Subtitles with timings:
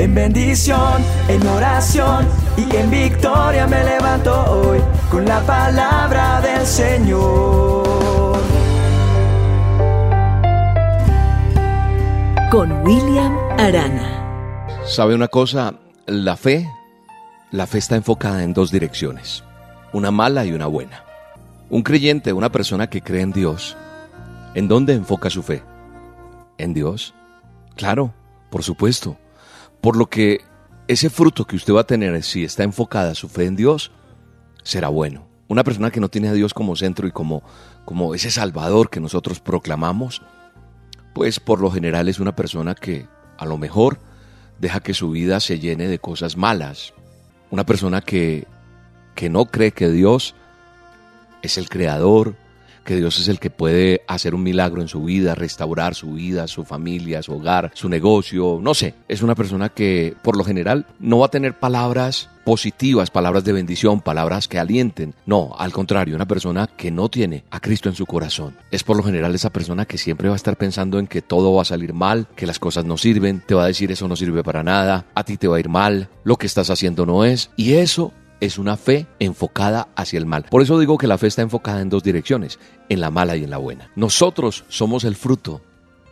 [0.00, 2.26] En bendición, en oración
[2.56, 4.80] y en victoria me levanto hoy
[5.10, 8.38] con la palabra del Señor.
[12.50, 14.64] Con William Arana.
[14.86, 15.74] ¿Sabe una cosa?
[16.06, 16.66] La fe,
[17.50, 19.44] la fe está enfocada en dos direcciones,
[19.92, 21.04] una mala y una buena.
[21.68, 23.76] Un creyente, una persona que cree en Dios,
[24.54, 25.62] ¿en dónde enfoca su fe?
[26.56, 27.12] ¿En Dios?
[27.76, 28.14] Claro,
[28.48, 29.18] por supuesto.
[29.80, 30.40] Por lo que
[30.88, 33.92] ese fruto que usted va a tener si está enfocada su fe en Dios,
[34.62, 35.28] será bueno.
[35.48, 37.42] Una persona que no tiene a Dios como centro y como,
[37.84, 40.22] como ese Salvador que nosotros proclamamos,
[41.14, 43.06] pues por lo general es una persona que
[43.38, 43.98] a lo mejor
[44.58, 46.92] deja que su vida se llene de cosas malas.
[47.50, 48.46] Una persona que,
[49.14, 50.34] que no cree que Dios
[51.42, 52.36] es el creador,
[52.90, 56.48] que Dios es el que puede hacer un milagro en su vida, restaurar su vida,
[56.48, 58.94] su familia, su hogar, su negocio, no sé.
[59.06, 63.52] Es una persona que por lo general no va a tener palabras positivas, palabras de
[63.52, 65.14] bendición, palabras que alienten.
[65.24, 68.56] No, al contrario, una persona que no tiene a Cristo en su corazón.
[68.72, 71.54] Es por lo general esa persona que siempre va a estar pensando en que todo
[71.54, 74.16] va a salir mal, que las cosas no sirven, te va a decir eso no
[74.16, 77.24] sirve para nada, a ti te va a ir mal, lo que estás haciendo no
[77.24, 77.50] es.
[77.56, 80.44] Y eso es una fe enfocada hacia el mal.
[80.50, 83.44] Por eso digo que la fe está enfocada en dos direcciones, en la mala y
[83.44, 83.90] en la buena.
[83.96, 85.60] Nosotros somos el fruto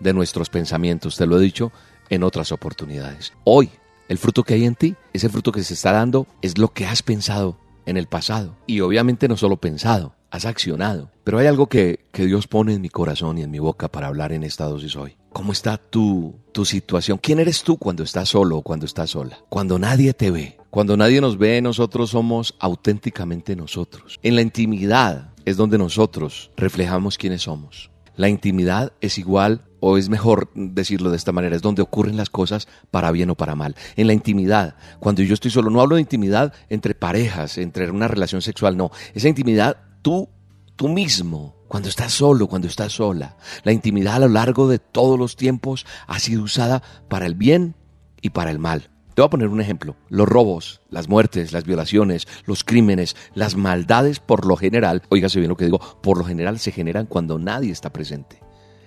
[0.00, 1.72] de nuestros pensamientos, te lo he dicho
[2.10, 3.32] en otras oportunidades.
[3.44, 3.70] Hoy,
[4.08, 6.86] el fruto que hay en ti, ese fruto que se está dando, es lo que
[6.86, 8.56] has pensado en el pasado.
[8.66, 11.10] Y obviamente no solo pensado, has accionado.
[11.24, 14.06] Pero hay algo que, que Dios pone en mi corazón y en mi boca para
[14.06, 15.16] hablar en esta dosis hoy.
[15.32, 17.18] ¿Cómo está tu, tu situación?
[17.18, 19.38] ¿Quién eres tú cuando estás solo o cuando estás sola?
[19.48, 20.57] Cuando nadie te ve.
[20.70, 24.20] Cuando nadie nos ve, nosotros somos auténticamente nosotros.
[24.22, 27.90] En la intimidad es donde nosotros reflejamos quiénes somos.
[28.16, 32.28] La intimidad es igual, o es mejor decirlo de esta manera, es donde ocurren las
[32.28, 33.76] cosas para bien o para mal.
[33.96, 38.08] En la intimidad, cuando yo estoy solo, no hablo de intimidad entre parejas, entre una
[38.08, 38.90] relación sexual, no.
[39.14, 40.28] Esa intimidad tú,
[40.76, 43.38] tú mismo, cuando estás solo, cuando estás sola.
[43.62, 47.74] La intimidad a lo largo de todos los tiempos ha sido usada para el bien
[48.20, 48.90] y para el mal.
[49.18, 49.96] Te voy a poner un ejemplo.
[50.10, 55.48] Los robos, las muertes, las violaciones, los crímenes, las maldades por lo general, oígase bien
[55.48, 58.40] lo que digo, por lo general se generan cuando nadie está presente.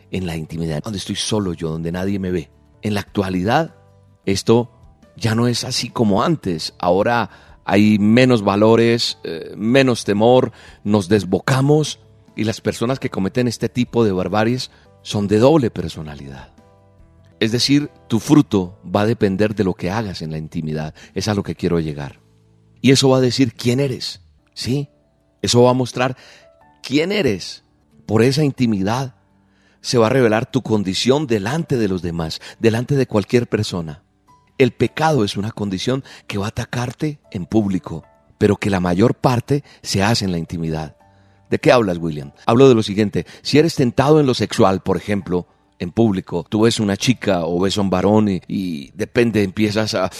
[0.09, 2.49] En la intimidad, donde estoy solo yo, donde nadie me ve.
[2.81, 3.75] En la actualidad,
[4.25, 4.71] esto
[5.17, 6.75] ya no es así como antes.
[6.79, 10.53] Ahora hay menos valores, eh, menos temor,
[10.85, 11.99] nos desbocamos
[12.37, 14.71] y las personas que cometen este tipo de barbaries
[15.01, 16.60] son de doble personalidad.
[17.41, 20.93] Es decir, tu fruto va a depender de lo que hagas en la intimidad.
[21.15, 22.19] Es a lo que quiero llegar.
[22.81, 24.21] Y eso va a decir quién eres.
[24.53, 24.89] ¿Sí?
[25.41, 26.15] Eso va a mostrar
[26.83, 27.63] quién eres.
[28.05, 29.15] Por esa intimidad
[29.81, 34.03] se va a revelar tu condición delante de los demás, delante de cualquier persona.
[34.59, 38.03] El pecado es una condición que va a atacarte en público,
[38.37, 40.95] pero que la mayor parte se hace en la intimidad.
[41.49, 42.33] ¿De qué hablas, William?
[42.45, 43.25] Hablo de lo siguiente.
[43.41, 45.47] Si eres tentado en lo sexual, por ejemplo,
[45.81, 50.11] en público, tú ves una chica o ves a un varón y, depende, empiezas a,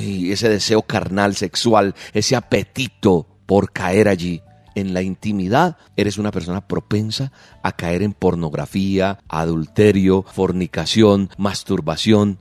[0.00, 4.42] ese deseo carnal, sexual, ese apetito por caer allí.
[4.76, 7.32] En la intimidad eres una persona propensa
[7.64, 12.38] a caer en pornografía, adulterio, fornicación, masturbación.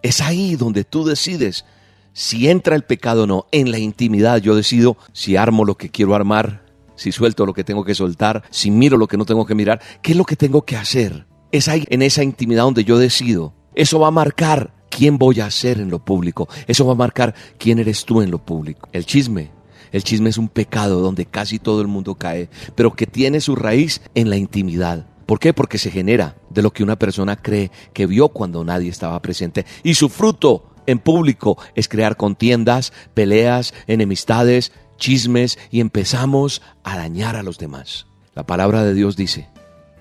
[0.00, 1.64] Es ahí donde tú decides
[2.12, 3.46] si entra el pecado o no.
[3.50, 7.64] En la intimidad yo decido si armo lo que quiero armar, si suelto lo que
[7.64, 10.36] tengo que soltar, si miro lo que no tengo que mirar, qué es lo que
[10.36, 11.26] tengo que hacer.
[11.52, 13.54] Es ahí, en esa intimidad donde yo decido.
[13.74, 16.48] Eso va a marcar quién voy a ser en lo público.
[16.66, 18.88] Eso va a marcar quién eres tú en lo público.
[18.92, 19.50] El chisme.
[19.92, 23.54] El chisme es un pecado donde casi todo el mundo cae, pero que tiene su
[23.54, 25.06] raíz en la intimidad.
[25.26, 25.52] ¿Por qué?
[25.52, 29.66] Porque se genera de lo que una persona cree que vio cuando nadie estaba presente.
[29.82, 37.36] Y su fruto en público es crear contiendas, peleas, enemistades, chismes y empezamos a dañar
[37.36, 38.06] a los demás.
[38.34, 39.48] La palabra de Dios dice,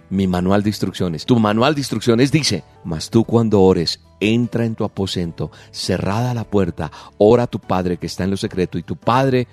[0.09, 1.25] mi manual de instrucciones.
[1.25, 6.43] Tu manual de instrucciones dice, mas tú cuando ores, entra en tu aposento, cerrada la
[6.43, 9.47] puerta, ora a tu Padre que está en lo secreto y tu Padre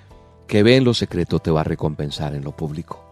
[0.47, 3.03] que ve en lo secreto te va a recompensar en lo público.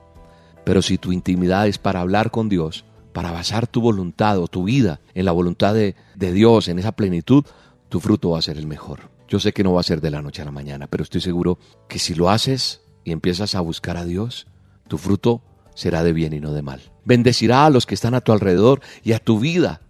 [0.64, 4.64] Pero si tu intimidad es para hablar con Dios, para basar tu voluntad o tu
[4.64, 7.46] vida en la voluntad de, de Dios, en esa plenitud,
[7.90, 9.10] tu fruto va a ser el mejor.
[9.28, 11.22] Yo sé que no va a ser de la noche a la mañana, pero estoy
[11.22, 14.48] seguro que si lo haces y empiezas a buscar a Dios,
[14.88, 15.42] tu fruto
[15.76, 16.82] será de bien y no de mal.
[17.06, 19.82] Bendecirá a los que están a tu alrededor y a tu vida.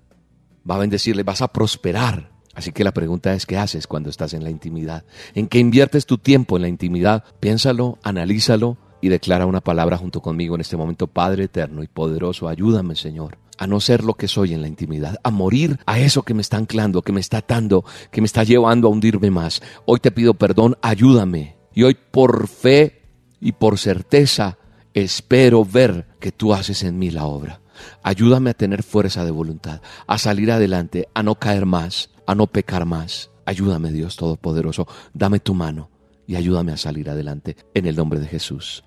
[0.69, 2.31] Va a bendecirle, vas a prosperar.
[2.54, 5.06] Así que la pregunta es, ¿qué haces cuando estás en la intimidad?
[5.33, 7.24] ¿En qué inviertes tu tiempo en la intimidad?
[7.39, 11.07] Piénsalo, analízalo y declara una palabra junto conmigo en este momento.
[11.07, 15.19] Padre eterno y poderoso, ayúdame Señor a no ser lo que soy en la intimidad,
[15.22, 18.44] a morir a eso que me está anclando, que me está atando, que me está
[18.44, 19.62] llevando a hundirme más.
[19.86, 21.57] Hoy te pido perdón, ayúdame.
[21.75, 23.04] Y hoy por fe
[23.39, 24.57] y por certeza
[24.93, 27.61] espero ver que tú haces en mí la obra.
[28.03, 32.47] Ayúdame a tener fuerza de voluntad, a salir adelante, a no caer más, a no
[32.47, 33.31] pecar más.
[33.45, 35.89] Ayúdame Dios Todopoderoso, dame tu mano
[36.27, 38.83] y ayúdame a salir adelante en el nombre de Jesús.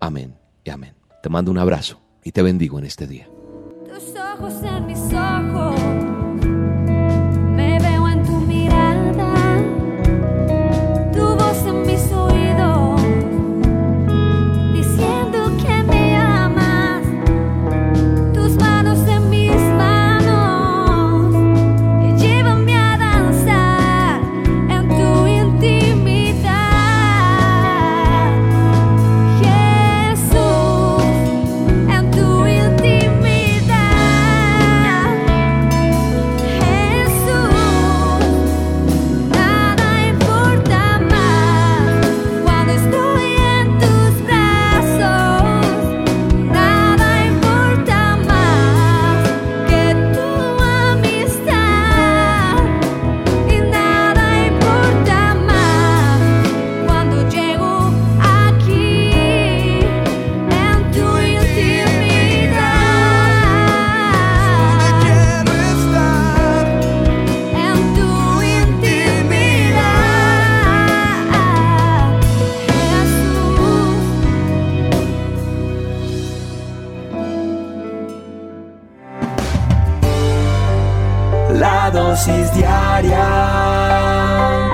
[0.00, 0.94] Amén y amén.
[1.22, 3.28] Te mando un abrazo y te bendigo en este día.
[3.86, 5.79] Tus ojos en mis ojos.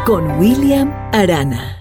[0.04, 1.75] Con William Arana.